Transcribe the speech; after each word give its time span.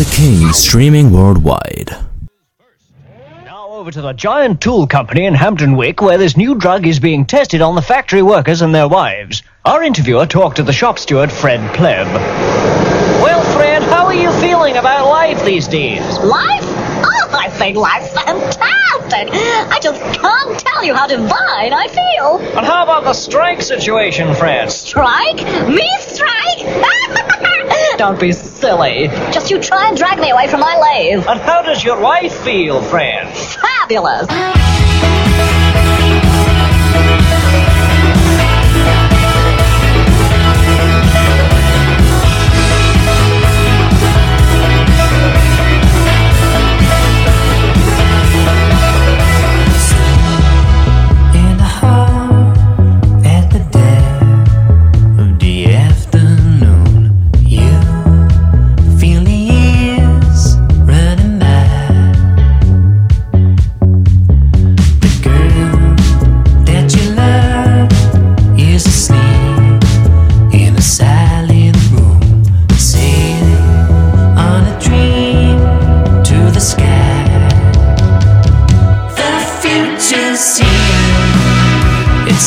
the 0.00 0.16
King 0.16 0.50
streaming 0.54 1.12
worldwide. 1.12 1.94
Now 3.44 3.68
over 3.68 3.90
to 3.90 4.00
the 4.00 4.14
giant 4.14 4.62
tool 4.62 4.86
company 4.86 5.26
in 5.26 5.34
Hampton 5.34 5.76
Wick, 5.76 6.00
where 6.00 6.16
this 6.16 6.38
new 6.38 6.54
drug 6.54 6.86
is 6.86 6.98
being 6.98 7.26
tested 7.26 7.60
on 7.60 7.74
the 7.74 7.82
factory 7.82 8.22
workers 8.22 8.62
and 8.62 8.74
their 8.74 8.88
wives. 8.88 9.42
Our 9.66 9.82
interviewer 9.82 10.24
talked 10.24 10.56
to 10.56 10.62
the 10.62 10.72
shop 10.72 10.98
steward, 10.98 11.30
Fred 11.30 11.60
Pleb. 11.74 12.06
Well, 13.22 13.42
Fred, 13.54 13.82
how 13.82 14.06
are 14.06 14.14
you 14.14 14.32
feeling 14.40 14.78
about 14.78 15.06
life 15.06 15.44
these 15.44 15.68
days? 15.68 16.00
Life? 16.20 16.59
Oh, 17.04 17.28
I 17.32 17.48
think 17.50 17.76
life's 17.76 18.12
fantastic. 18.12 19.28
I 19.32 19.78
just 19.82 20.00
can't 20.20 20.58
tell 20.58 20.84
you 20.84 20.94
how 20.94 21.06
divine 21.06 21.72
I 21.72 21.88
feel. 21.88 22.38
And 22.56 22.66
how 22.66 22.84
about 22.84 23.04
the 23.04 23.12
strike 23.12 23.62
situation, 23.62 24.34
Fred? 24.34 24.70
Strike? 24.70 25.36
Me 25.68 25.88
strike? 26.00 26.38
Don't 27.98 28.18
be 28.18 28.32
silly. 28.32 29.08
Just 29.32 29.50
you 29.50 29.60
try 29.60 29.88
and 29.88 29.96
drag 29.96 30.18
me 30.20 30.30
away 30.30 30.48
from 30.48 30.60
my 30.60 30.76
lathe. 30.78 31.26
And 31.26 31.40
how 31.40 31.62
does 31.62 31.84
your 31.84 32.00
wife 32.00 32.32
feel, 32.32 32.80
Fred? 32.82 33.28
Fabulous. 33.36 34.26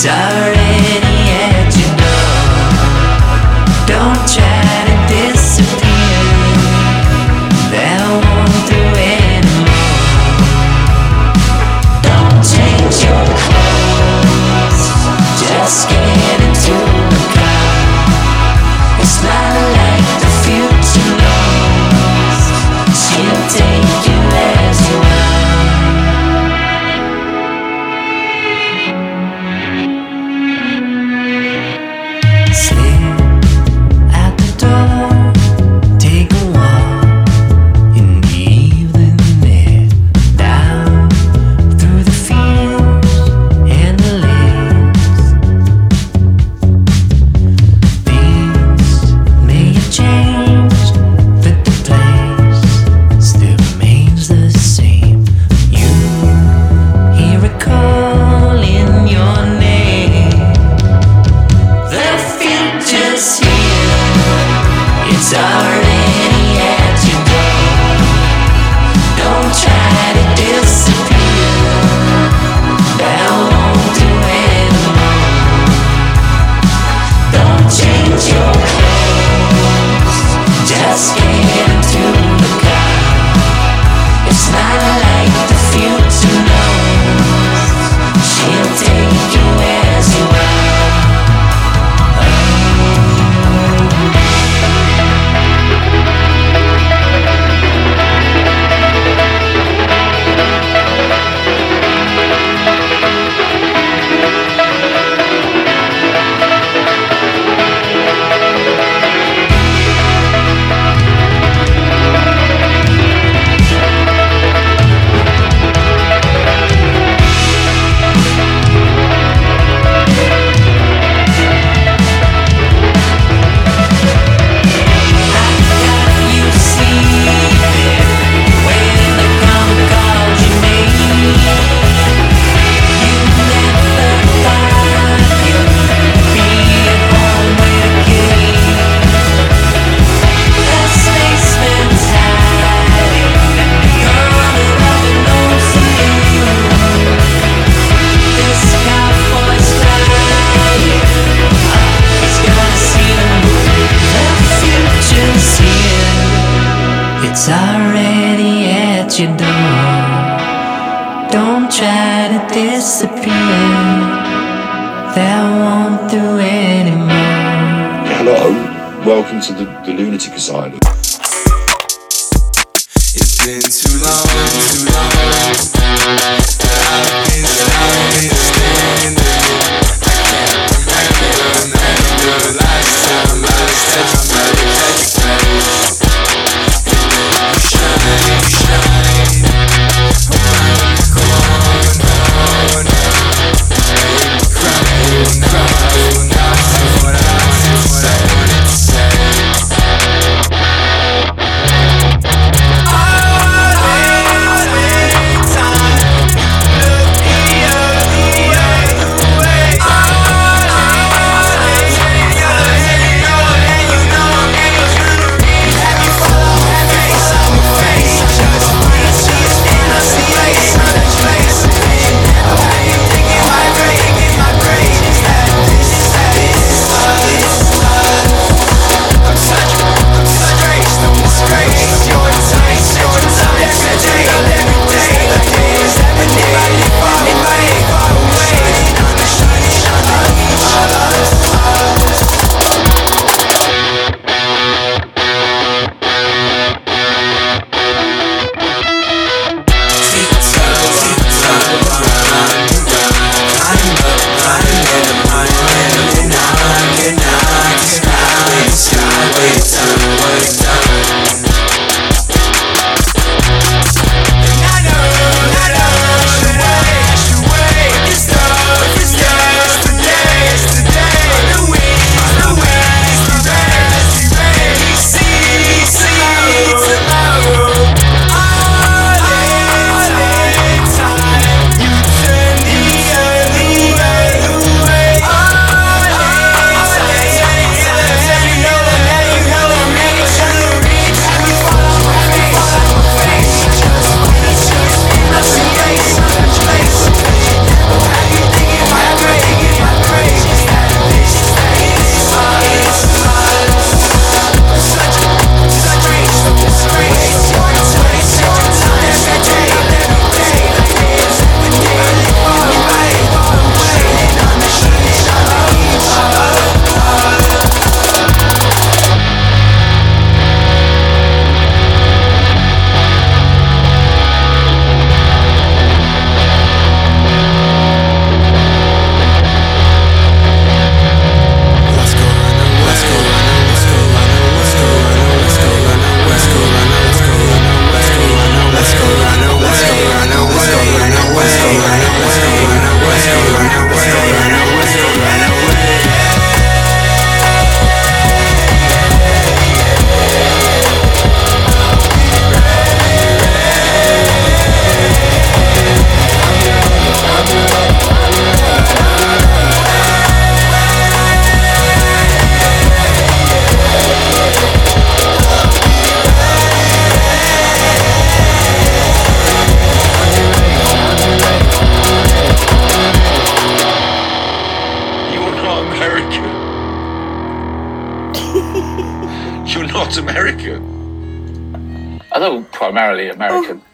side. 0.04 0.33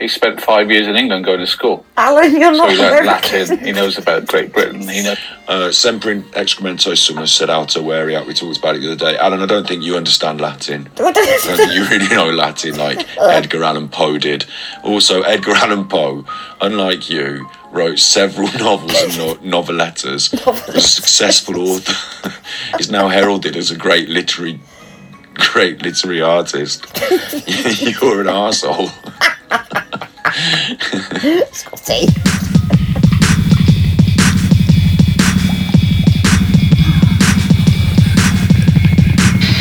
Spent 0.10 0.42
five 0.42 0.70
years 0.72 0.88
in 0.88 0.96
England 0.96 1.26
going 1.26 1.40
to 1.40 1.48
school. 1.48 1.86
Alan, 1.98 2.32
you're 2.40 2.54
So 2.54 2.58
not 2.58 2.72
he 2.72 2.78
learned 2.78 3.06
Latin. 3.06 3.60
He 3.60 3.72
knows 3.72 3.98
about 3.98 4.26
Great 4.28 4.52
Britain. 4.54 4.82
He 4.88 5.04
knows. 5.04 5.18
Uh, 5.48 5.72
sempre 5.72 6.12
in 6.12 6.24
excremento 6.34 6.96
sum 6.96 7.26
sed 7.26 7.50
alta 7.50 7.82
variat. 7.82 8.28
We 8.28 8.34
talked 8.34 8.58
about 8.60 8.76
it 8.76 8.80
the 8.82 8.92
other 8.92 9.12
day. 9.12 9.18
Alan, 9.18 9.42
I 9.42 9.46
don't 9.48 9.68
think 9.68 9.84
you 9.84 9.96
understand 9.98 10.40
Latin. 10.40 10.90
I 11.00 11.12
don't 11.12 11.42
think 11.58 11.74
you 11.74 11.86
really 11.86 12.08
know 12.10 12.30
Latin 12.30 12.78
like 12.78 13.08
Edgar 13.20 13.64
Allan 13.64 13.90
Poe 13.90 14.18
did. 14.20 14.46
Also, 14.84 15.22
Edgar 15.24 15.54
Allan 15.56 15.88
Poe, 15.88 16.24
unlike 16.62 17.10
you, 17.10 17.50
wrote 17.72 17.98
several 18.00 18.48
novels 18.60 18.94
and 19.02 19.18
no- 19.18 19.62
novelettas. 19.62 20.34
Was 20.46 20.76
a 20.76 20.82
successful 20.82 21.58
author. 21.60 22.32
He's 22.78 22.92
now 22.92 23.08
heralded 23.08 23.56
as 23.56 23.72
a 23.72 23.76
great 23.76 24.08
literary, 24.10 24.60
great 25.34 25.82
literary 25.82 26.22
artist. 26.22 26.86
You're 27.48 28.22
an 28.22 28.28
arsehole. 28.28 28.92
Scotty. 30.30 32.06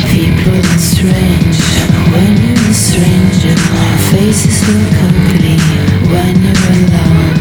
People 0.05 0.61
are 0.61 0.77
strange 0.77 1.57
when 2.13 2.37
you're 2.37 2.53
a 2.53 2.73
stranger. 2.73 3.57
Faces 4.11 4.61
look 4.69 4.93
ugly 5.09 5.57
when 6.13 6.37
you're 6.37 6.69
alone. 6.77 7.37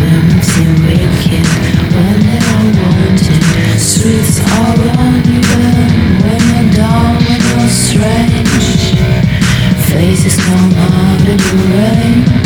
Women 0.00 0.40
seem 0.40 0.72
wicked 0.86 1.48
when 1.92 2.16
they're 2.24 2.72
wanted. 2.80 3.44
Streets 3.78 4.40
are 4.40 4.80
uneven 5.04 6.24
when 6.24 6.40
you're 6.48 6.72
down, 6.72 7.16
when 7.26 7.40
you're 7.52 7.68
strange. 7.68 8.96
Faces 9.90 10.36
come 10.36 10.72
out 10.74 11.20
in 11.28 11.36
the 11.36 11.54
rain 11.76 12.45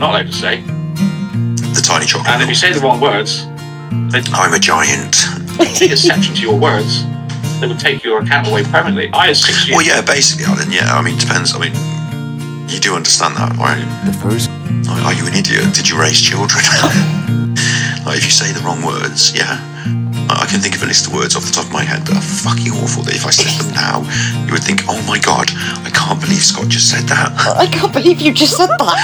not 0.00 0.10
allowed 0.10 0.26
to 0.26 0.32
say. 0.32 0.62
The 1.76 1.84
tiny 1.84 2.06
chocolate. 2.06 2.32
And 2.32 2.42
if 2.42 2.48
you 2.48 2.54
say 2.54 2.72
the 2.72 2.80
wrong 2.80 3.00
words, 3.00 3.46
they 4.10 4.24
I'm 4.32 4.54
a 4.54 4.58
giant. 4.58 5.28
take 5.76 5.92
exception 5.92 6.34
to 6.34 6.40
your 6.40 6.58
words. 6.58 7.04
They 7.60 7.68
would 7.68 7.78
take 7.78 8.02
your 8.02 8.22
account 8.22 8.48
away 8.48 8.64
permanently. 8.64 9.10
I 9.12 9.28
had 9.28 9.36
six 9.36 9.68
years. 9.68 9.76
Well, 9.76 9.86
yeah, 9.86 10.00
basically, 10.00 10.46
Alan. 10.46 10.72
Yeah, 10.72 10.88
I 10.88 11.02
mean, 11.02 11.18
depends. 11.18 11.52
I 11.54 11.60
mean, 11.60 11.76
you 12.72 12.80
do 12.80 12.96
understand 12.96 13.36
that, 13.36 13.52
right? 13.60 13.84
The 14.08 14.16
first 14.16 14.48
Are 15.04 15.12
you 15.12 15.28
an 15.28 15.36
idiot? 15.36 15.74
Did 15.76 15.84
you 15.84 16.00
raise 16.00 16.16
children? 16.16 16.64
like, 18.08 18.16
if 18.16 18.24
you 18.24 18.32
say 18.32 18.56
the 18.56 18.64
wrong 18.64 18.80
words, 18.80 19.36
yeah. 19.36 19.60
I 20.32 20.40
I 20.40 20.46
can 20.46 20.60
think 20.64 20.74
of 20.76 20.82
a 20.82 20.86
list 20.86 21.06
of 21.06 21.12
words 21.12 21.36
off 21.36 21.44
the 21.44 21.52
top 21.52 21.66
of 21.66 21.72
my 21.72 21.84
head 21.84 22.06
that 22.06 22.16
are 22.16 22.24
fucking 22.24 22.72
awful. 22.72 23.02
That 23.04 23.14
if 23.14 23.26
I 23.26 23.30
said 23.30 23.52
them 23.60 23.74
now, 23.76 24.00
you 24.48 24.56
would 24.56 24.64
think, 24.64 24.88
"Oh 24.88 24.96
my 25.04 25.18
god, 25.18 25.52
I 25.84 25.89
can't 25.89 25.89
believe 26.30 26.44
Scott 26.44 26.68
just 26.68 26.88
said 26.88 27.08
that." 27.08 27.32
I 27.56 27.66
can't 27.66 27.92
believe 27.92 28.20
you 28.20 28.32
just 28.32 28.56
said 28.56 28.70
that. 28.78 28.96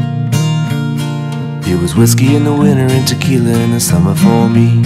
It 1.68 1.80
was 1.82 1.96
whiskey 1.96 2.36
in 2.36 2.44
the 2.44 2.54
winter 2.54 2.86
and 2.86 3.06
tequila 3.06 3.50
in 3.50 3.72
the 3.72 3.80
summer 3.80 4.14
for 4.14 4.48
me. 4.48 4.82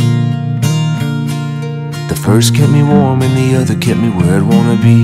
The 2.08 2.16
first 2.26 2.54
kept 2.54 2.72
me 2.72 2.82
warm 2.82 3.20
and 3.22 3.34
the 3.36 3.56
other 3.60 3.76
kept 3.76 4.00
me 4.00 4.08
where 4.08 4.36
I'd 4.36 4.42
wanna 4.42 4.78
be. 4.90 5.00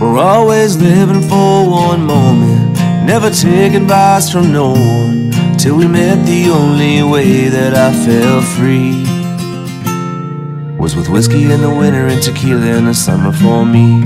We're 0.00 0.18
always 0.18 0.76
living 0.76 1.22
for 1.28 1.70
one 1.70 2.04
moment, 2.04 2.72
never 3.06 3.30
take 3.30 3.74
advice 3.74 4.28
from 4.30 4.52
no 4.52 4.70
one. 4.72 5.30
Till 5.56 5.76
we 5.76 5.86
met, 5.86 6.26
the 6.26 6.50
only 6.50 7.02
way 7.04 7.48
that 7.48 7.74
I 7.74 7.90
felt 8.04 8.44
free 8.56 9.01
was 10.82 10.96
with 10.96 11.08
whiskey 11.08 11.44
in 11.44 11.60
the 11.60 11.70
winter 11.70 12.08
and 12.08 12.20
tequila 12.20 12.66
in 12.76 12.86
the 12.86 12.92
summer 12.92 13.30
for 13.30 13.64
me. 13.64 14.02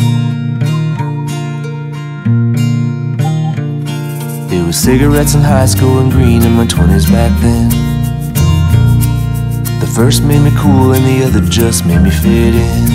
It 4.54 4.62
was 4.62 4.76
cigarettes 4.78 5.34
in 5.34 5.40
high 5.40 5.64
school 5.64 6.00
and 6.00 6.12
green 6.12 6.42
in 6.42 6.52
my 6.52 6.66
20s 6.66 7.10
back 7.10 7.32
then. 7.40 7.70
The 9.80 9.90
first 9.96 10.22
made 10.22 10.42
me 10.42 10.50
cool 10.58 10.92
and 10.92 11.02
the 11.06 11.24
other 11.24 11.40
just 11.48 11.86
made 11.86 12.02
me 12.02 12.10
fit 12.10 12.54
in. 12.54 12.90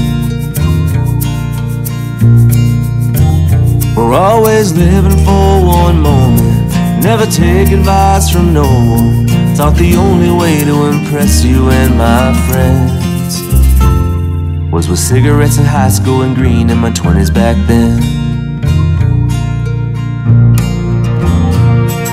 We're 3.95 4.13
always 4.13 4.73
living 4.73 5.17
for 5.25 5.65
one 5.65 5.99
moment, 6.03 6.69
never 7.03 7.25
take 7.25 7.71
advice 7.71 8.29
from 8.29 8.53
no 8.53 8.61
one. 8.61 9.27
Thought 9.55 9.75
the 9.77 9.95
only 9.95 10.29
way 10.29 10.63
to 10.65 10.85
impress 10.85 11.43
you 11.43 11.71
and 11.71 11.97
my 11.97 12.31
friends 12.47 13.10
was 14.71 14.87
with 14.87 14.99
cigarettes 14.99 15.57
in 15.57 15.65
high 15.65 15.89
school 15.89 16.21
and 16.21 16.33
green 16.33 16.69
in 16.69 16.77
my 16.77 16.91
20s 16.91 17.33
back 17.33 17.57
then. 17.67 18.01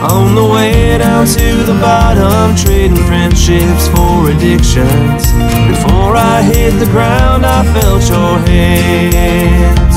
On 0.02 0.34
the 0.34 0.44
way 0.44 0.98
down 0.98 1.24
to 1.26 1.62
the 1.64 1.78
bottom, 1.80 2.56
trading 2.56 2.96
friendships 3.06 3.86
for 3.88 4.30
addictions. 4.30 5.30
Before 5.70 6.16
I 6.16 6.42
hit 6.42 6.72
the 6.80 6.86
ground, 6.90 7.46
I 7.46 7.62
felt 7.74 8.02
your 8.08 8.38
hands. 8.50 9.96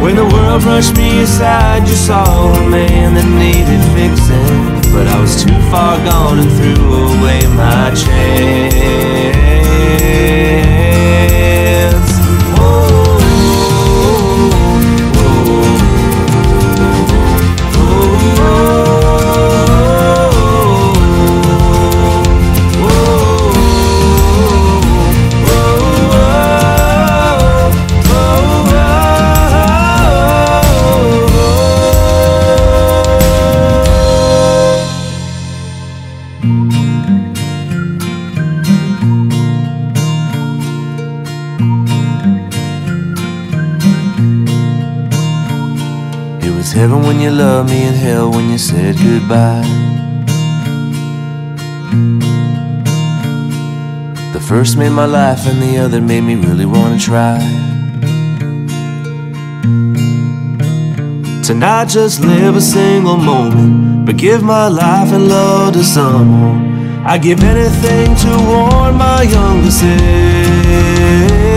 When 0.00 0.16
the 0.16 0.24
world 0.24 0.62
brushed 0.62 0.96
me 0.96 1.20
aside, 1.20 1.86
you 1.86 1.94
saw 1.94 2.52
a 2.52 2.70
man 2.70 3.14
that 3.14 3.28
needed 3.28 3.82
fixing. 3.92 4.92
But 4.92 5.06
I 5.06 5.20
was 5.20 5.42
too 5.42 5.58
far 5.70 5.98
gone 6.04 6.38
and 6.38 6.50
threw 6.52 6.94
away 6.94 7.46
my 7.54 7.92
chance. 7.94 9.43
Oh, 11.36 12.03
heaven 46.84 47.02
when 47.02 47.18
you 47.18 47.30
loved 47.30 47.70
me 47.70 47.82
and 47.84 47.96
hell 47.96 48.30
when 48.30 48.50
you 48.50 48.58
said 48.58 48.94
goodbye. 48.98 49.64
The 54.34 54.40
first 54.40 54.76
made 54.76 54.90
my 54.90 55.06
life 55.06 55.46
and 55.46 55.62
the 55.62 55.78
other 55.78 56.02
made 56.02 56.20
me 56.20 56.34
really 56.34 56.66
wanna 56.66 56.98
try. 56.98 57.38
To 61.46 61.54
not 61.54 61.88
just 61.88 62.20
live 62.20 62.54
a 62.54 62.60
single 62.60 63.16
moment, 63.16 64.04
but 64.04 64.18
give 64.18 64.42
my 64.42 64.68
life 64.68 65.10
and 65.10 65.26
love 65.26 65.72
to 65.72 65.82
someone. 65.82 67.02
I'd 67.06 67.22
give 67.22 67.42
anything 67.42 68.14
to 68.24 68.30
warn 68.50 68.94
my 68.96 69.22
younger 69.22 69.70
self. 69.70 71.53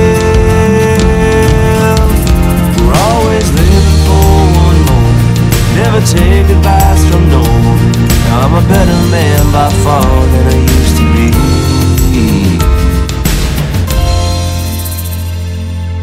take 6.11 6.49
advice 6.49 7.03
from 7.09 7.27
no 7.29 7.41
one. 7.41 7.91
Now 8.27 8.47
I'm 8.47 8.55
a 8.55 8.61
better 8.67 8.99
man 9.11 9.51
by 9.51 9.69
far 9.83 10.25
than 10.31 10.47
I 10.47 10.57
used 10.77 10.95
to 10.99 11.05
be. 11.15 11.27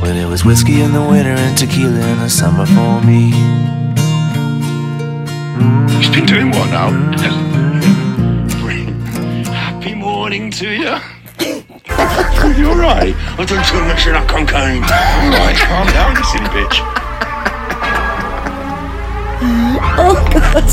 When 0.03 0.17
it 0.17 0.29
was 0.29 0.45
whiskey 0.45 0.83
in 0.83 0.93
the 0.93 1.01
winter 1.01 1.31
and 1.31 1.57
tequila 1.57 2.01
in 2.13 2.19
the 2.19 2.29
summer 2.29 2.67
for 2.67 3.01
me. 3.07 3.33
Mm. 5.57 5.91
He's 5.91 6.11
been 6.11 6.27
doing 6.27 6.51
what 6.51 6.69
now? 6.71 6.91
Happy 9.53 9.95
morning 9.95 10.51
to 10.51 10.69
you. 10.69 10.99
You're 12.61 12.77
right. 12.77 13.15
I 13.39 13.45
don't 13.47 13.65
feel 13.67 13.85
much 13.87 14.07
like 14.07 14.33
I'm 14.35 14.45
going. 14.45 14.83
Calm 15.67 15.87
down, 15.89 16.17
you 16.17 16.25
silly 16.25 16.49
bitch. 16.49 16.94
Oh 19.47 20.17
god. 20.33 20.65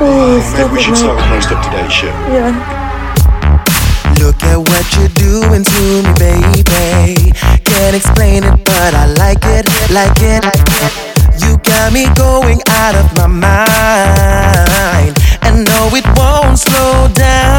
oh, 0.00 0.54
Maybe 0.56 0.72
we 0.72 0.80
should 0.82 0.96
start 0.96 1.16
with 1.16 1.28
most 1.28 1.52
up 1.52 1.62
to 1.64 1.70
date 1.70 1.92
shit. 1.92 2.14
Yeah. 2.32 2.56
Look 4.20 4.42
at 4.44 4.56
what 4.56 4.86
you're 4.96 5.12
doing 5.20 5.64
to 5.64 5.82
me, 6.00 6.12
baby. 6.16 7.32
Can't 7.64 7.94
explain 7.94 8.44
it, 8.44 8.64
but 8.64 8.94
I 8.94 9.06
like 9.20 9.44
it, 9.44 9.68
like 9.90 10.16
it, 10.20 10.44
like 10.44 10.70
it. 10.80 10.92
You 11.44 11.58
got 11.58 11.92
me 11.92 12.06
going 12.14 12.60
out 12.68 12.94
of 12.94 13.14
my 13.16 13.26
mind, 13.26 15.14
and 15.42 15.64
no, 15.66 15.90
it 15.92 16.06
won't 16.16 16.58
slow 16.58 17.08
down. 17.12 17.49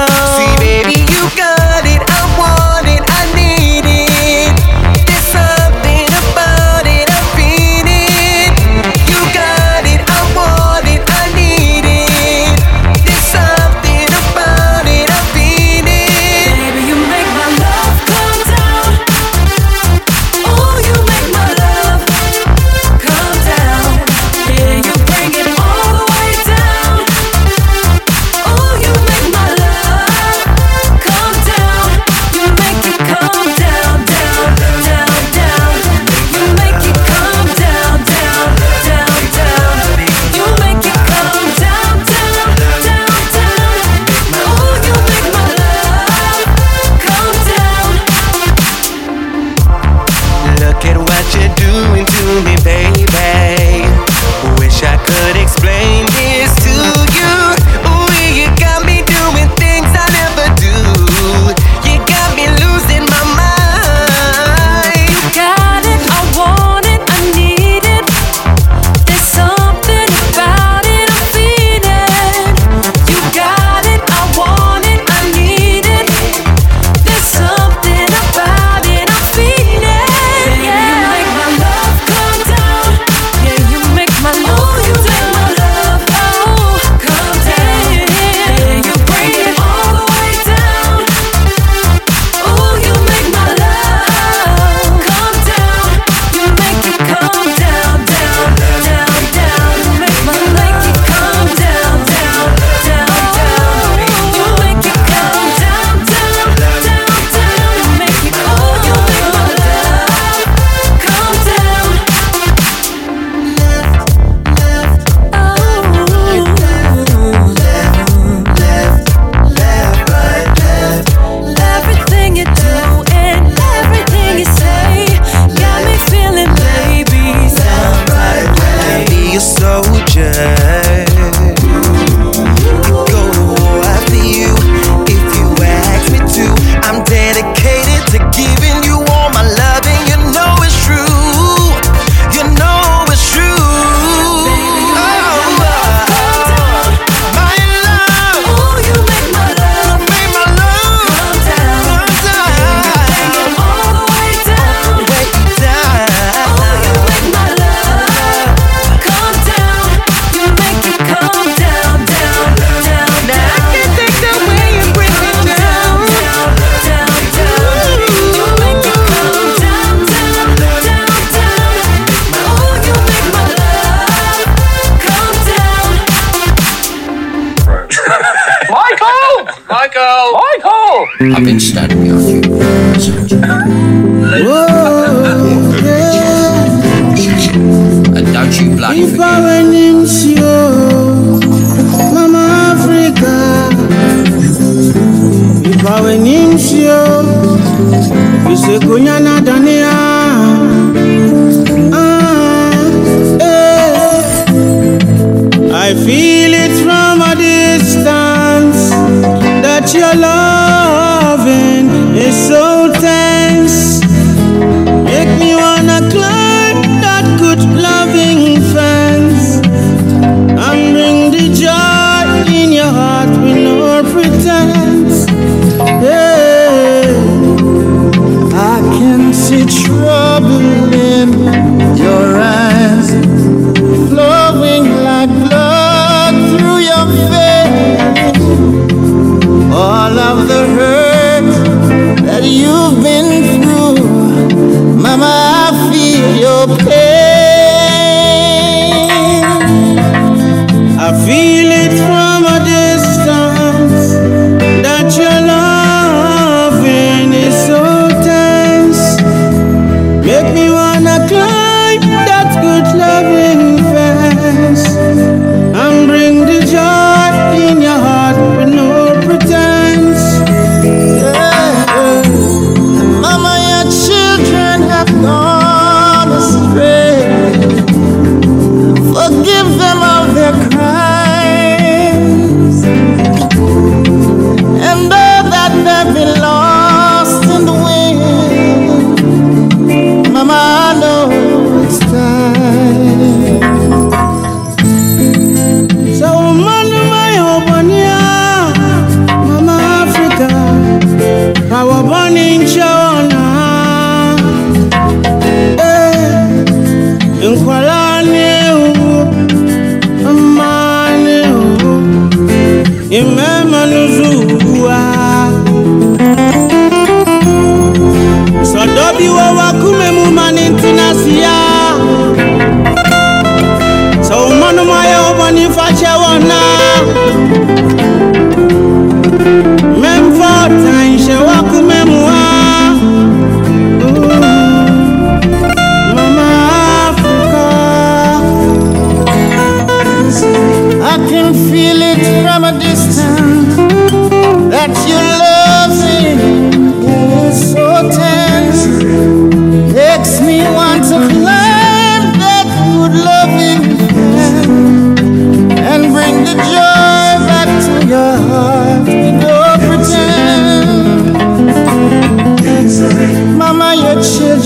I've 181.33 181.45
been 181.45 181.55
mm. 181.57 181.70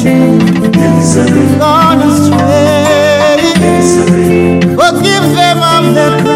Children 0.05 1.57
gone 1.57 2.01
astray. 2.01 3.39
Forgive 4.77 5.25
them 5.33 5.57
of 5.63 5.95
their 5.95 6.34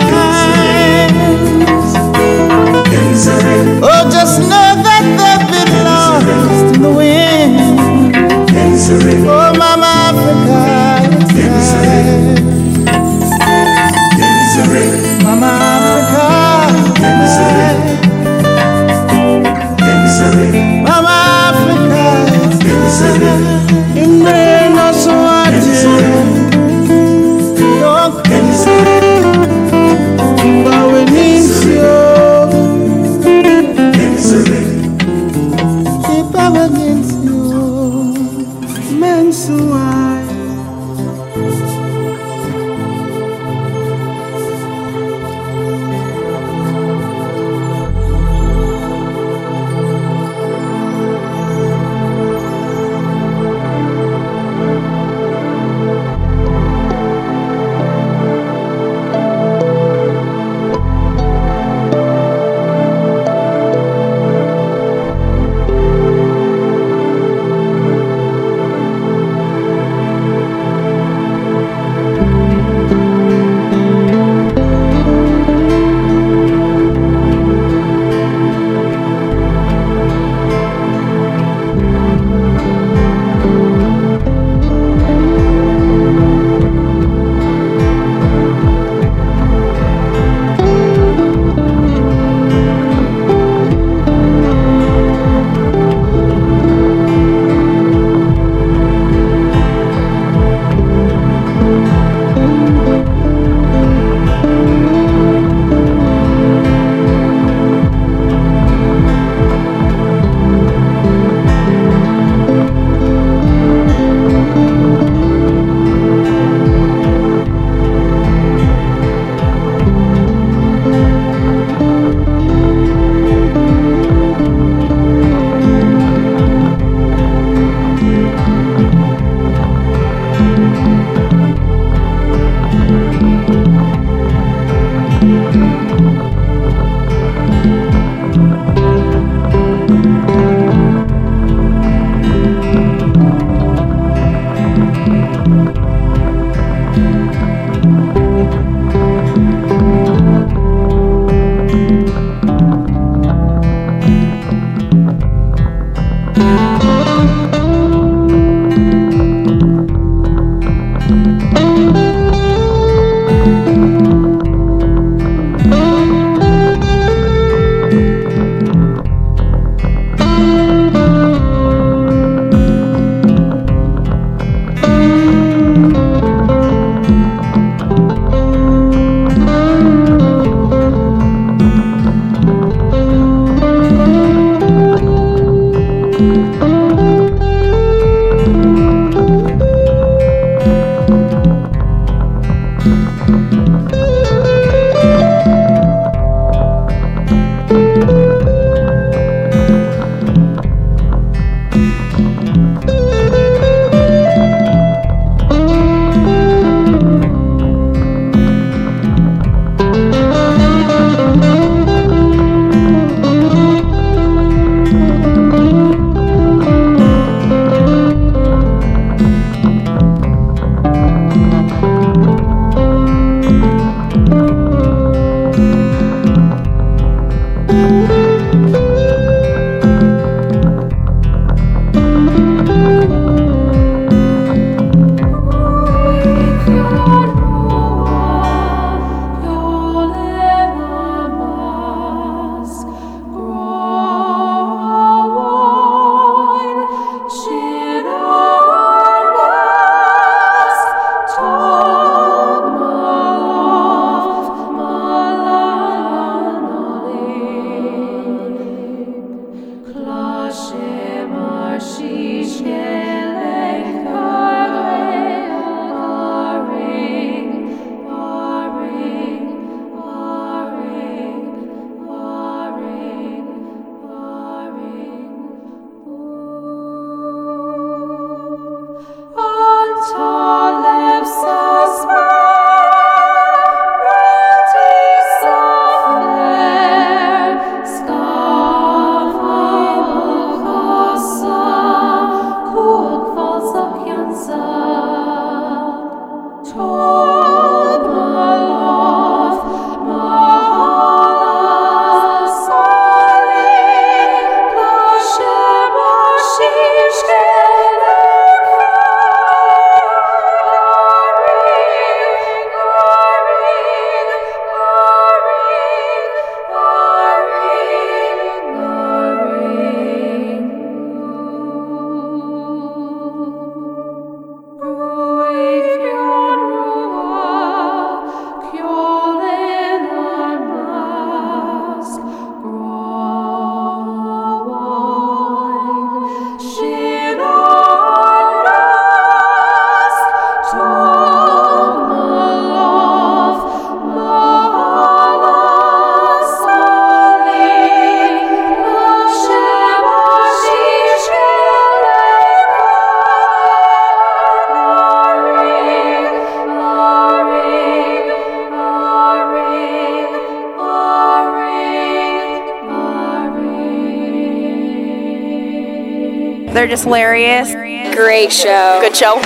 They're 366.79 366.87
just 366.87 367.03
hilarious. 367.03 367.73
Great 368.15 368.53
show. 368.53 368.99
Good 369.01 369.13
show. 369.13 369.35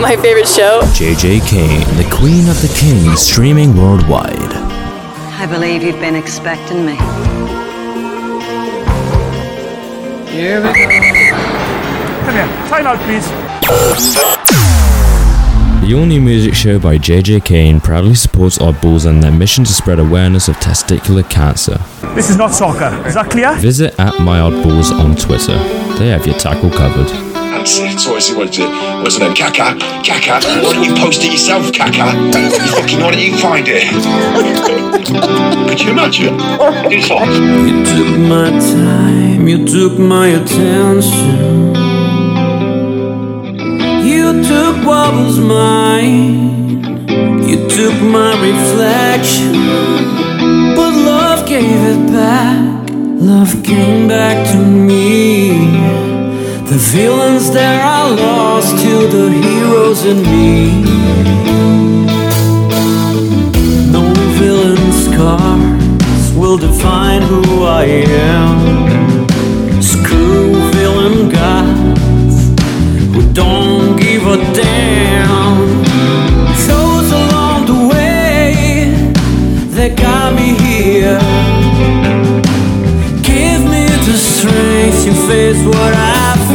My 0.00 0.16
favorite 0.22 0.46
show. 0.46 0.82
JJ 0.94 1.44
Kane, 1.48 1.80
the 1.96 2.08
Queen 2.14 2.48
of 2.48 2.62
the 2.62 2.72
Kings, 2.78 3.22
streaming 3.22 3.76
worldwide. 3.76 4.30
I 4.30 5.46
believe 5.50 5.82
you've 5.82 5.98
been 5.98 6.14
expecting 6.14 6.86
me. 6.86 6.94
Here 10.30 10.58
we 10.58 10.68
go. 10.68 10.74
Come 12.22 12.34
here. 12.34 12.46
Time 12.68 12.86
out, 12.86 13.00
please. 13.00 13.26
The 15.84 15.94
all 15.94 16.06
new 16.06 16.20
music 16.20 16.54
show 16.54 16.78
by 16.78 16.98
JJ 16.98 17.44
Kane 17.44 17.80
proudly 17.80 18.14
supports 18.14 18.58
Oddballs 18.58 19.06
and 19.06 19.20
their 19.20 19.32
mission 19.32 19.64
to 19.64 19.72
spread 19.72 19.98
awareness 19.98 20.46
of 20.46 20.54
testicular 20.58 21.28
cancer. 21.28 21.78
This 22.16 22.30
is 22.30 22.38
not 22.38 22.54
soccer. 22.54 23.06
Is 23.06 23.12
that 23.12 23.30
clear? 23.30 23.52
Visit 23.56 23.92
at 24.00 24.18
My 24.20 24.40
Oddballs 24.40 24.90
on 24.90 25.14
Twitter. 25.16 25.58
They 25.98 26.08
have 26.08 26.24
your 26.26 26.38
tackle 26.38 26.70
covered. 26.70 27.08
That's 27.34 27.76
it. 27.78 28.00
So 28.00 28.12
what's 28.12 28.30
it? 28.30 28.38
What's 28.38 28.56
it? 28.56 28.64
What's 29.02 29.16
it? 29.16 29.20
name? 29.20 29.34
Kaka, 29.34 29.76
Kaka. 30.02 30.40
Why 30.64 30.72
don't 30.72 30.82
you 30.82 30.94
post 30.94 31.22
it 31.24 31.32
yourself, 31.32 31.70
Kaka? 31.74 32.16
You 32.32 32.72
fucking 32.72 33.00
why 33.00 33.10
don't 33.10 33.20
you 33.20 33.36
find 33.36 33.66
it? 33.68 33.84
Could 35.68 35.80
you 35.82 35.90
imagine? 35.90 36.36
It's 36.90 37.10
off. 37.10 37.28
You 37.28 37.84
took 37.84 38.18
my 38.18 38.48
time, 38.64 39.46
you 39.46 39.66
took 39.66 39.98
my 39.98 40.28
attention. 40.28 41.74
You 44.06 44.42
took 44.42 44.86
what 44.86 45.12
was 45.12 45.38
mine, 45.38 46.82
you 47.46 47.68
took 47.68 48.00
my 48.00 48.32
reflection. 48.40 50.15
Gave 51.58 51.84
it 51.94 52.12
back, 52.12 52.90
love 52.92 53.64
came 53.64 54.06
back 54.06 54.46
to 54.52 54.58
me. 54.58 55.48
The 56.68 56.78
feelings 56.78 57.50
there 57.50 57.80
are 57.80 58.10
lost 58.14 58.76
to 58.84 59.08
the 59.08 59.30
heroes 59.30 60.04
in 60.04 60.18
me. 60.34 60.82
No 63.90 64.02
villain 64.38 64.92
scars 64.92 66.34
will 66.34 66.58
define 66.58 67.22
who 67.22 67.64
I 67.64 67.84
am. 67.84 69.80
Screw 69.80 70.52
villain 70.72 71.30
gods 71.30 72.36
who 73.14 73.32
don't 73.32 73.96
give 73.96 74.26
a 74.26 74.36
damn. 74.52 75.85
Face 85.26 85.60
what 85.64 85.92
I 85.92 86.45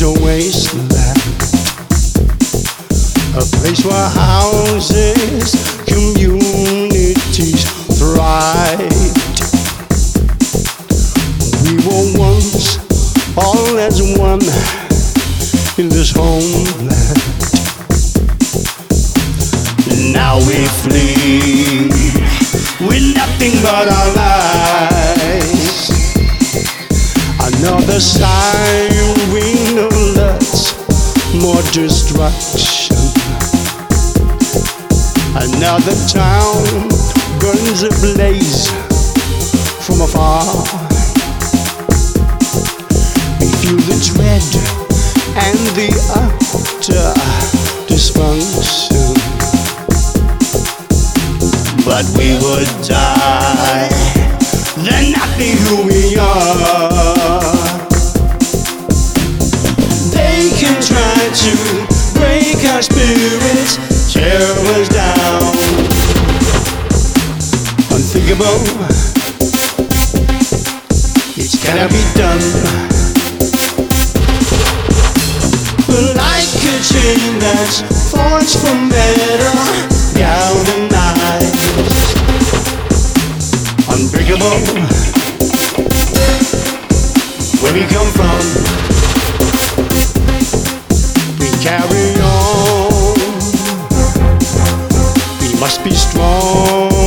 is 0.00 0.06
a 0.06 0.24
wasteland. 0.24 0.88
A 3.36 3.44
place 3.58 3.84
where 3.84 4.08
houses, 4.10 5.54
communities 5.84 7.64
thrived. 7.98 8.90
We 11.64 11.72
were 11.84 12.06
once 12.18 12.78
all 13.36 13.78
as 13.78 14.00
one 14.18 14.42
in 15.78 15.88
this 15.88 16.12
homeland. 16.12 17.20
Now 20.14 20.38
we 20.38 20.66
flee 20.82 21.88
with 22.86 23.04
nothing 23.16 23.52
but 23.62 23.88
our 23.88 24.14
lives. 24.14 25.90
Another 27.42 28.00
siren 28.00 28.70
alerts 29.76 29.89
more 31.60 31.72
destruction. 31.72 32.96
Another 35.34 35.94
town 36.06 36.88
burns 37.40 37.82
ablaze 37.82 38.70
from 39.84 40.00
afar. 40.00 40.42
We 43.40 43.48
feel 43.60 43.80
the 43.88 43.98
dread 44.08 44.46
and 45.36 45.58
the 45.76 45.90
utter 46.20 47.12
dysfunction. 47.88 49.14
But 51.84 52.06
we 52.16 52.34
would 52.42 52.86
die, 52.86 53.88
then 54.84 55.12
not 55.12 55.38
be 55.38 55.50
who 55.50 55.86
we 55.86 56.16
are. 56.16 56.89
To 61.32 61.54
break 62.18 62.58
our 62.74 62.82
spirits, 62.82 63.78
tear 64.12 64.42
us 64.74 64.88
down. 64.88 65.42
Unthinkable, 67.94 68.58
it's 71.38 71.54
gonna 71.62 71.86
be 71.86 72.02
done. 72.18 72.42
But 75.86 76.16
like 76.18 76.50
a 76.66 76.76
chain 76.82 77.38
that's 77.38 77.82
forged 78.10 78.58
from 78.58 78.88
metal, 78.88 79.54
galvanized, 80.18 81.54
unbreakable. 83.86 84.58
Where 87.62 87.74
we 87.74 87.86
come 87.86 88.10
from, 88.18 88.99
carry 91.60 92.14
on. 92.22 93.14
We 95.40 95.60
must 95.60 95.84
be 95.84 95.94
strong. 95.94 96.99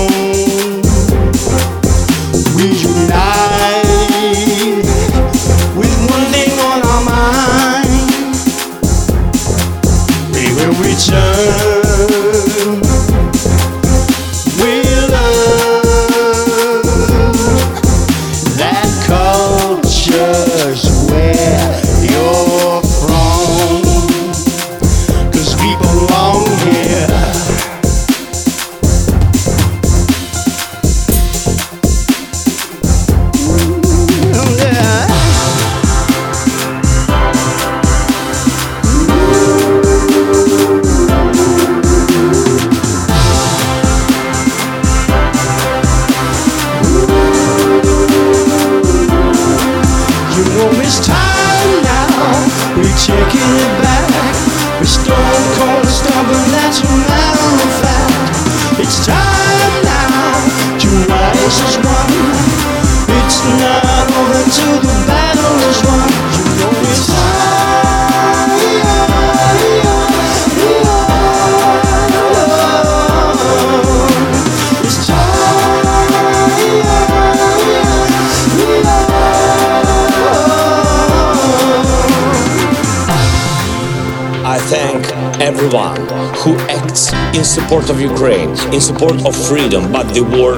Support 89.04 89.26
of 89.26 89.48
freedom, 89.48 89.92
but 89.92 90.04
the 90.14 90.24
war 90.24 90.56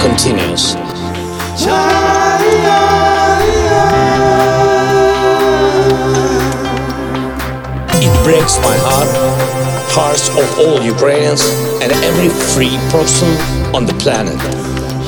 continues. 0.00 0.74
It 8.02 8.24
breaks 8.24 8.58
my 8.60 8.76
heart, 8.88 9.10
hearts 9.90 10.28
of 10.30 10.58
all 10.58 10.82
Ukrainians 10.82 11.42
and 11.82 11.92
every 11.92 12.30
free 12.52 12.76
person 12.90 13.30
on 13.74 13.84
the 13.86 13.94
planet. 13.94 14.38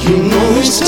You 0.05 0.17
know 0.31 0.59
it's 0.59 0.81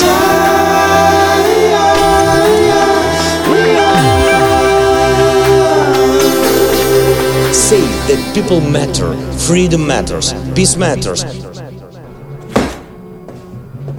Say 7.51 7.81
that 8.09 8.31
people 8.33 8.61
matter, 8.61 9.13
freedom 9.37 9.85
matters, 9.85 10.33
peace 10.55 10.75
matters. 10.75 11.23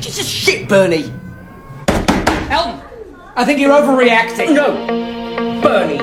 Jesus 0.00 0.26
shit, 0.26 0.68
Bernie! 0.68 1.12
Elton, 2.48 2.80
I 3.36 3.44
think 3.44 3.60
you're 3.60 3.70
overreacting. 3.70 4.54
No, 4.54 4.72
Bernie, 5.60 5.98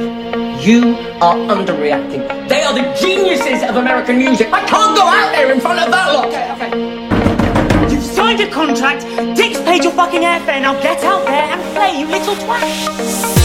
you 0.64 0.96
are 1.20 1.36
underreacting. 1.36 2.48
They 2.48 2.62
are 2.62 2.74
the 2.74 2.94
geniuses 3.00 3.68
of 3.68 3.76
American 3.78 4.20
music. 4.20 4.48
I 4.54 4.66
can't 4.66 4.96
go 4.96 5.04
out 5.04 5.32
there 5.32 5.52
in 5.52 5.60
front 5.60 5.80
of 5.80 5.92
that 5.92 6.14
lot. 6.14 6.28
Okay, 6.28 6.52
okay. 6.54 7.94
You've 7.94 8.04
signed 8.04 8.40
a 8.40 8.50
contract. 8.52 9.02
Dick's 9.36 9.60
paid 9.62 9.84
your 9.84 9.94
fucking 9.94 10.22
airfare. 10.22 10.62
Now 10.62 10.80
get 10.82 11.04
out 11.04 11.26
there 11.26 11.44
and 11.44 11.62
play, 11.76 12.00
you 12.00 12.06
little 12.06 12.36
twat. 12.36 13.37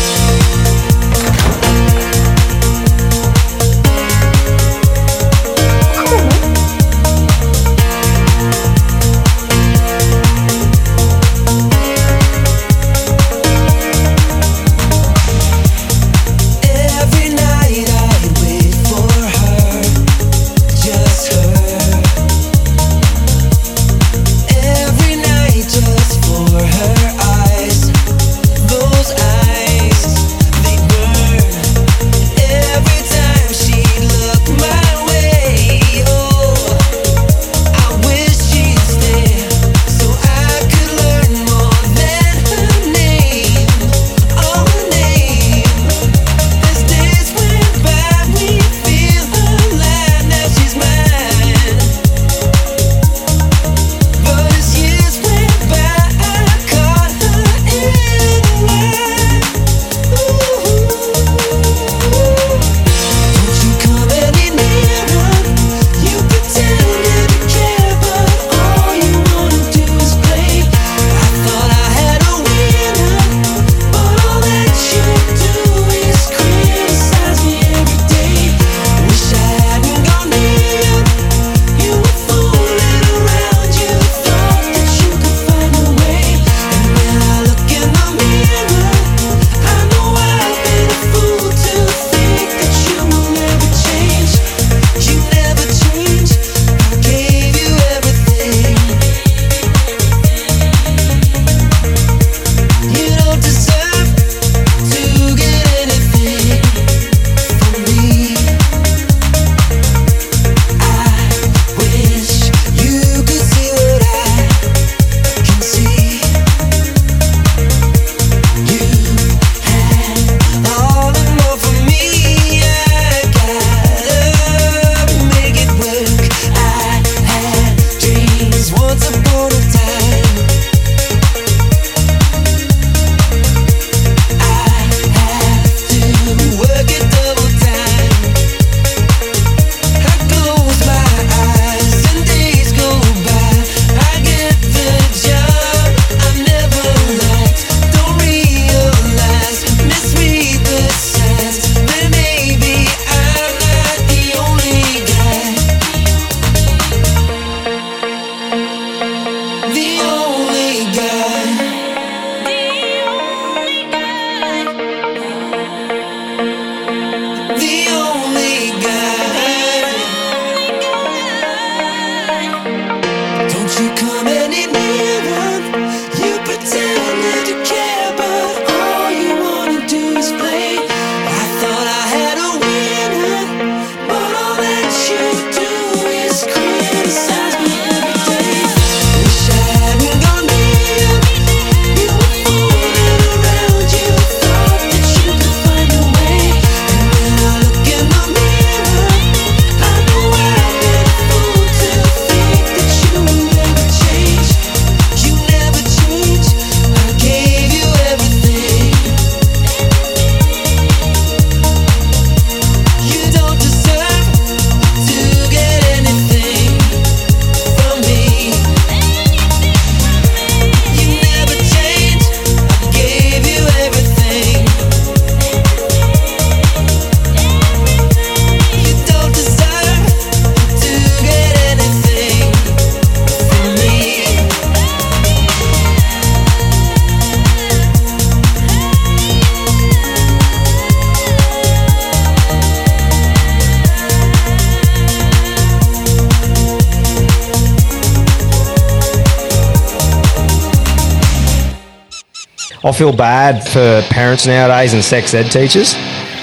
feel 253.02 253.12
bad 253.12 253.66
for 253.66 254.00
parents 254.14 254.46
nowadays 254.46 254.94
and 254.94 255.02
sex 255.02 255.34
ed 255.34 255.50
teachers 255.50 255.94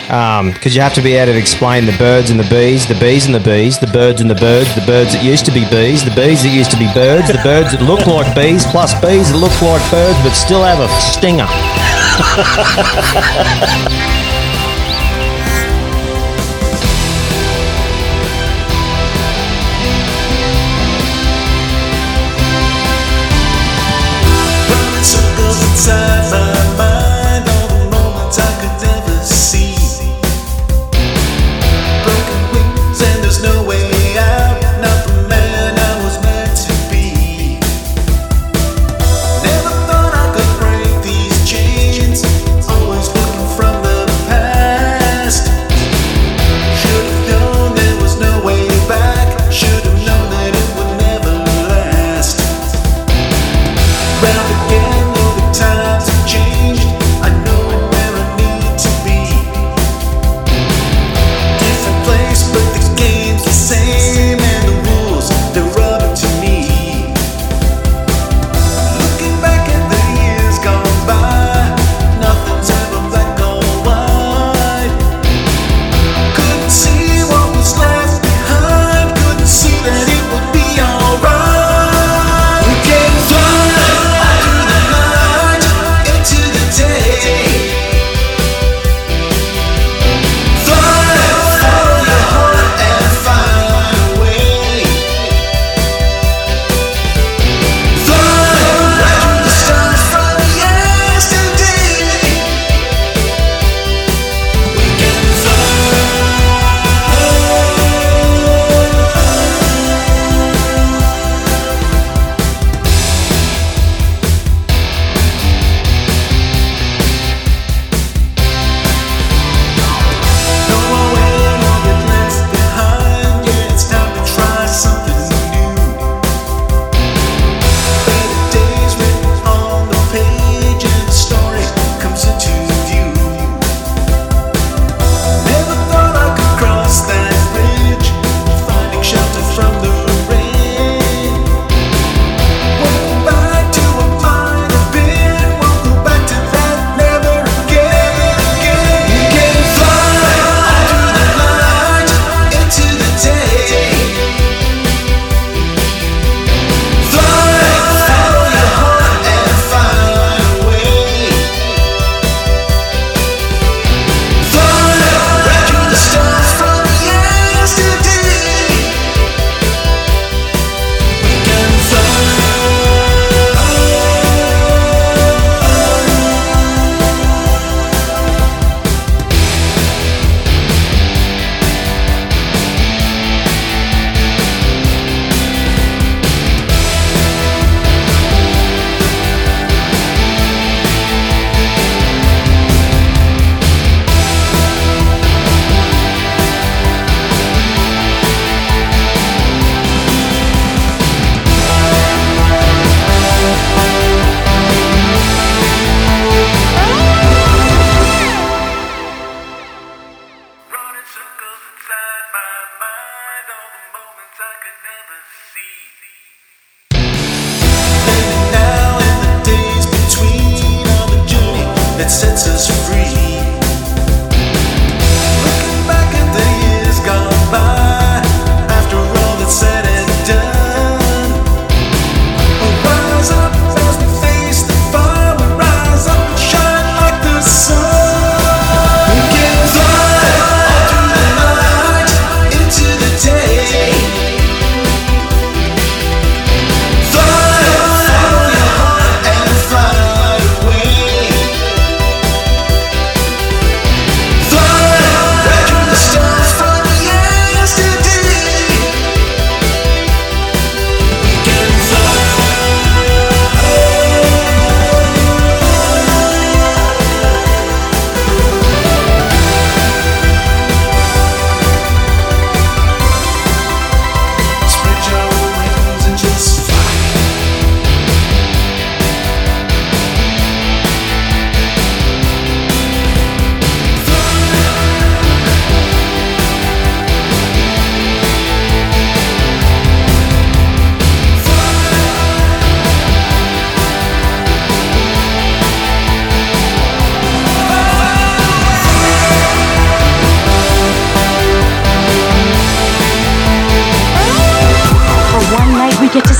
because 0.07 0.41
um, 0.41 0.53
you 0.63 0.81
have 0.81 0.93
to 0.93 1.01
be 1.01 1.13
able 1.13 1.31
to 1.31 1.39
explain 1.39 1.85
the 1.85 1.97
birds 1.97 2.31
and 2.31 2.37
the 2.37 2.49
bees, 2.49 2.85
the 2.85 2.99
bees 2.99 3.25
and 3.27 3.33
the 3.33 3.39
bees, 3.39 3.79
the 3.79 3.87
birds 3.87 4.19
and 4.19 4.29
the 4.29 4.35
birds, 4.35 4.75
the 4.75 4.85
birds 4.85 5.13
that 5.13 5.23
used 5.23 5.45
to 5.45 5.51
be 5.51 5.63
bees, 5.69 6.03
the 6.03 6.11
bees 6.11 6.43
that 6.43 6.49
used 6.49 6.69
to 6.69 6.77
be 6.77 6.91
birds, 6.93 7.29
the 7.29 7.39
birds 7.45 7.71
that 7.71 7.81
look 7.81 8.05
like 8.07 8.35
bees, 8.35 8.65
plus 8.65 8.93
bees 8.99 9.31
that 9.31 9.37
look 9.37 9.55
like 9.61 9.79
birds 9.89 10.19
but 10.21 10.33
still 10.33 10.63
have 10.63 10.81
a 10.81 10.89
stinger. 10.99 11.47
summer. 25.79 26.58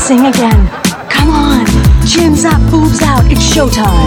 sing 0.10 0.26
again. 0.26 0.68
Come 1.08 1.30
on, 1.30 1.68
chins 2.04 2.44
up, 2.44 2.60
boobs 2.72 3.04
out, 3.04 3.24
it's 3.32 3.46
showtime. 3.54 3.99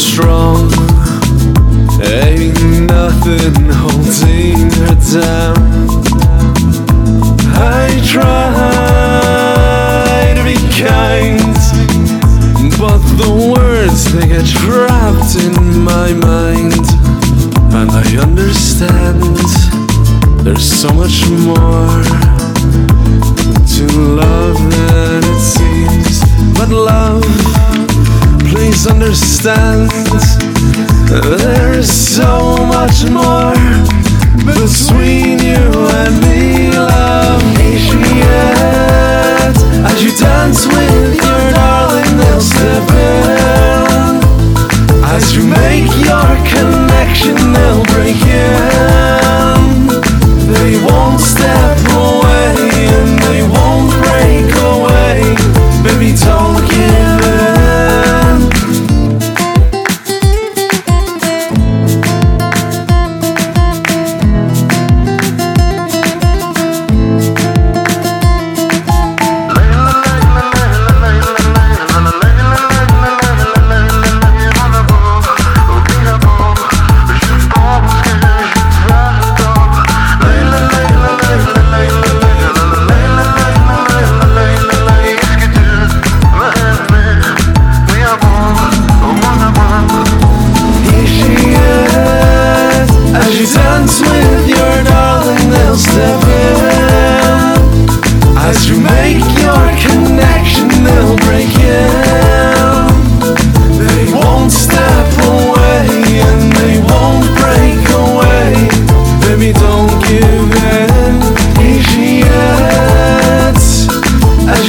strong. 0.00 0.72
Ain't 2.00 2.88
nothing 2.88 3.68
holding 3.68 4.70
her 4.80 4.96
down. 5.12 5.58
I 7.52 8.00
try 8.08 8.32
to 10.36 10.42
be 10.42 10.56
kind, 10.80 11.54
but 12.80 13.02
the 13.20 13.30
words 13.54 14.00
they 14.14 14.26
get 14.28 14.46
trapped 14.46 15.34
in 15.36 15.54
my 15.84 16.14
mind. 16.14 16.86
And 17.74 17.90
I 17.90 18.04
understand 18.22 19.20
there's 20.44 20.64
so 20.64 20.88
much 20.94 21.28
more 21.28 22.04
to 23.74 23.84
love 24.22 24.58
than 24.70 25.22
it 25.24 25.40
seems. 25.40 26.20
But 26.56 26.70
love 26.70 27.39
please 28.70 28.86
understand 28.86 29.90
there 31.40 31.72
is 31.72 31.90
so 31.90 32.56
much 32.56 33.02
more 33.10 33.52
between 34.46 35.40
you 35.40 35.66
and 36.00 36.14
me, 36.22 36.70
love. 36.70 37.42
Yet, 37.58 39.56
as 39.90 40.04
you 40.04 40.12
dance 40.16 40.66
with 40.66 41.14
your 41.16 41.50
darling, 41.50 42.16
they'll 42.16 42.40
step 42.40 42.88
in. 42.90 44.20
As 45.14 45.34
you 45.34 45.42
make 45.42 45.90
your 46.06 46.30
connection, 46.54 47.52
they'll 47.52 47.84
break 47.86 48.22
in. 48.22 48.79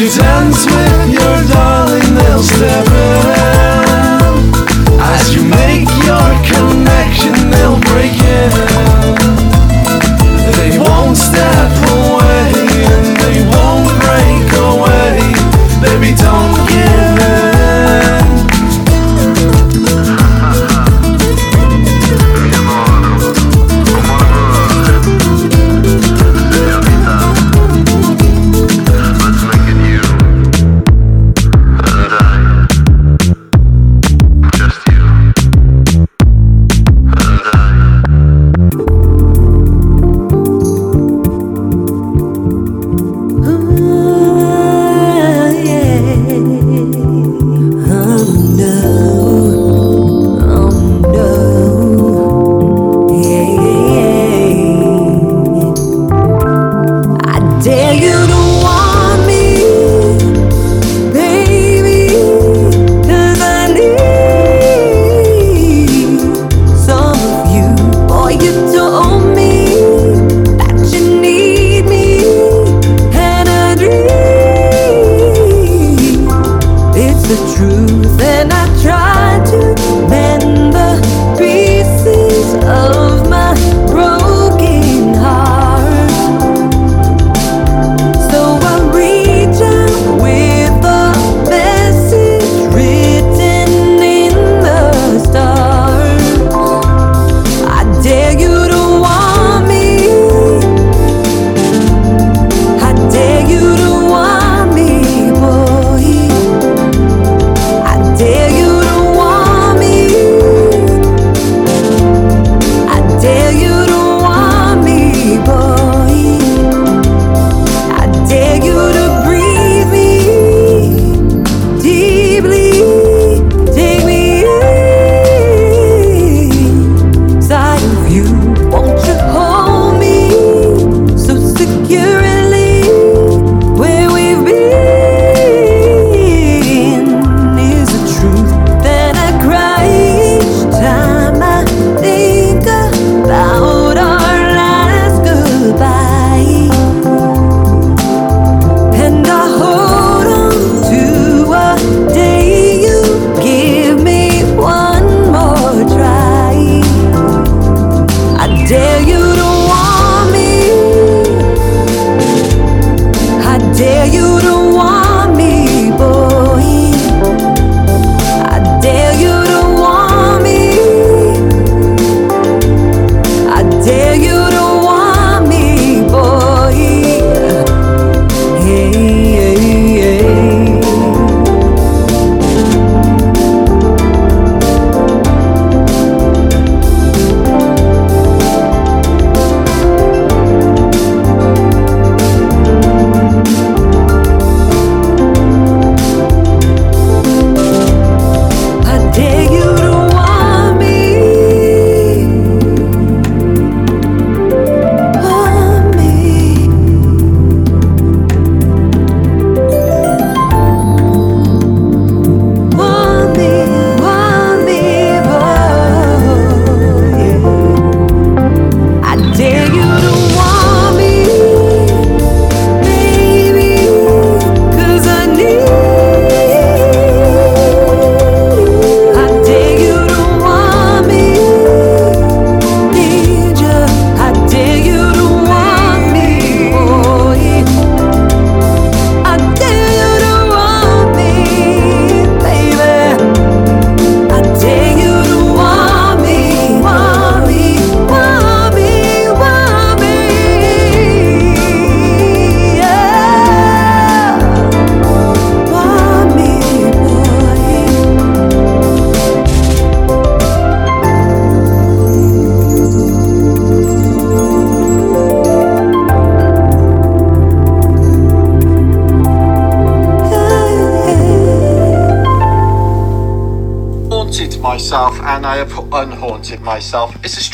you 0.01 0.09
dance 0.09 0.65
with 0.65 1.13
your 1.13 1.43
darling, 1.53 2.15
they'll 2.15 2.41
step 2.41 2.87
in. 2.87 3.10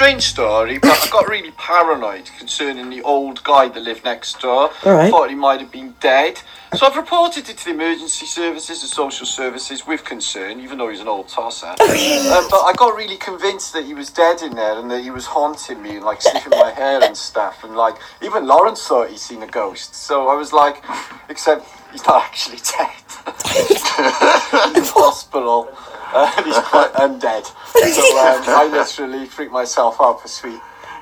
Strange 0.08 0.24
story, 0.24 0.78
but 0.78 1.05
I 1.05 1.10
got 1.10 1.28
really 1.28 1.51
paranoid 1.51 2.30
concerning 2.39 2.89
the 2.89 3.01
old 3.01 3.43
guy 3.43 3.68
that 3.68 3.84
lived 3.84 4.05
next 4.05 4.39
door. 4.39 4.72
All 4.86 4.93
right. 4.93 5.12
Thought 5.12 5.30
he 5.30 5.36
might 5.36 5.60
have 5.60 5.70
been 5.70 5.95
dead. 5.99 6.41
So 6.78 6.88
I've 6.88 6.95
reported 6.95 7.49
it 7.49 7.58
to 7.58 7.66
the 7.66 7.72
emergency 7.72 8.26
services 8.26 8.84
and 8.84 8.89
social 8.89 9.26
services 9.26 9.86
with 9.86 10.05
concern, 10.05 10.62
even 10.62 10.78
though 10.78 10.88
he's 10.88 11.01
an 11.01 11.10
old 11.10 11.28
tosser. 11.28 11.66
um, 11.68 11.78
but 11.78 12.62
I 12.64 12.74
got 12.78 12.95
really 12.95 13.18
convinced 13.18 13.74
that 13.74 13.84
he 13.84 13.93
was 13.93 14.10
dead 14.10 14.41
in 14.43 14.55
there 14.55 14.80
and 14.80 14.89
that 14.91 15.03
he 15.03 15.12
was 15.12 15.26
haunting 15.26 15.82
me 15.82 15.97
and 15.97 16.05
like 16.05 16.22
sniffing 16.22 16.58
my 16.58 16.72
hair 16.72 17.03
and 17.03 17.18
stuff. 17.18 17.66
And 17.66 17.76
like, 17.76 17.95
even 18.24 18.47
Lawrence 18.47 18.88
thought 18.88 19.10
he'd 19.10 19.20
seen 19.20 19.43
a 19.43 19.47
ghost. 19.47 19.93
So 19.93 20.30
I 20.30 20.36
was 20.36 20.53
like, 20.53 20.86
except 21.28 21.68
he's 21.91 22.05
not 22.08 22.24
actually 22.24 22.60
dead. 22.60 22.93
He's 23.58 23.72
in 23.72 24.84
hospital. 24.95 25.68
Uh, 26.14 26.32
and 26.38 26.45
he's 26.45 26.58
quite 26.60 26.91
undead. 26.93 27.45
So 27.45 28.18
um, 28.20 28.43
I 28.47 28.68
literally 28.72 29.26
freaked 29.26 29.51
myself 29.51 29.97
out 29.99 30.22
for 30.22 30.28
sweet. 30.28 30.60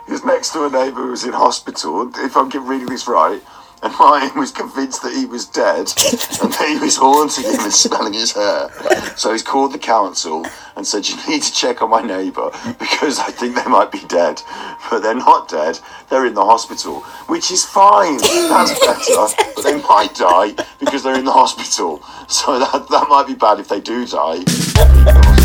His 0.07 0.23
next 0.23 0.53
to 0.53 0.65
a 0.65 0.69
neighbour 0.69 1.01
who 1.01 1.11
was 1.11 1.23
in 1.25 1.33
hospital, 1.33 2.11
if 2.17 2.37
I'm 2.37 2.49
getting- 2.49 2.67
reading 2.67 2.87
this 2.87 3.07
right, 3.07 3.41
and 3.89 3.93
Martin 3.99 4.39
was 4.39 4.51
convinced 4.51 5.03
that 5.03 5.13
he 5.13 5.25
was 5.25 5.45
dead 5.45 5.77
and 6.41 6.51
that 6.53 6.65
he 6.67 6.77
was 6.79 6.97
haunting 6.97 7.43
him 7.43 7.59
and 7.59 7.71
smelling 7.71 8.13
his 8.13 8.31
hair. 8.31 8.69
So 9.15 9.31
he's 9.31 9.43
called 9.43 9.73
the 9.73 9.77
council 9.77 10.45
and 10.75 10.85
said, 10.85 11.07
You 11.07 11.15
need 11.27 11.43
to 11.43 11.53
check 11.53 11.83
on 11.83 11.91
my 11.91 12.01
neighbour 12.01 12.49
because 12.79 13.19
I 13.19 13.29
think 13.29 13.55
they 13.55 13.69
might 13.69 13.91
be 13.91 14.01
dead. 14.07 14.41
But 14.89 14.99
they're 14.99 15.13
not 15.13 15.49
dead, 15.49 15.79
they're 16.09 16.25
in 16.25 16.33
the 16.33 16.45
hospital, 16.45 17.01
which 17.27 17.51
is 17.51 17.63
fine. 17.63 18.17
That's 18.17 18.73
better. 18.85 19.51
But 19.55 19.63
they 19.63 19.79
might 19.81 20.15
die 20.15 20.55
because 20.79 21.03
they're 21.03 21.19
in 21.19 21.25
the 21.25 21.31
hospital. 21.31 22.01
So 22.27 22.57
that, 22.57 22.87
that 22.89 23.07
might 23.07 23.27
be 23.27 23.35
bad 23.35 23.59
if 23.59 23.69
they 23.69 23.81
do 23.81 24.07
die. 24.07 25.44